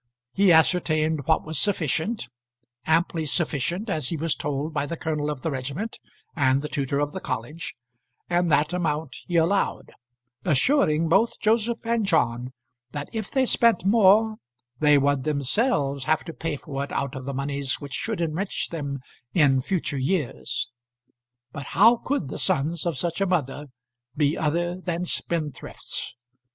[0.33, 2.27] He ascertained what was sufficient,
[2.87, 5.99] amply sufficient as he was told by the colonel of the regiment
[6.35, 7.75] and the tutor of the college,
[8.27, 9.91] and that amount he allowed,
[10.43, 12.51] assuring both Joseph and John
[12.93, 14.37] that if they spent more,
[14.79, 18.69] they would themselves have to pay for it out of the moneys which should enrich
[18.69, 19.01] them
[19.35, 20.71] in future years.
[21.51, 23.67] But how could the sons of such a mother
[24.17, 26.15] be other than spendthrifts?